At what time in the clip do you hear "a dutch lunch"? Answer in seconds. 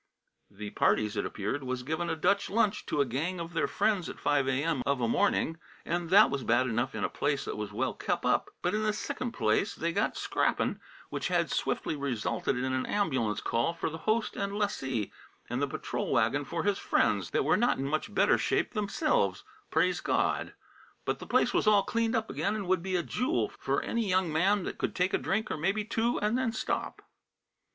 2.09-2.87